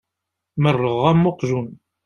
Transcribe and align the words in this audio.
Merrɣeɣ 0.61 1.03
am 1.11 1.21
uqjun. 1.29 1.67